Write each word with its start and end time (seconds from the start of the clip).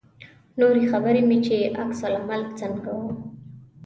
نورې 0.59 0.83
خبرې 0.91 1.21
مې 1.29 1.37
چې 1.45 1.55
عکس 1.81 1.99
العمل 2.07 2.41
څنګه 2.59 2.91
و. 2.99 3.01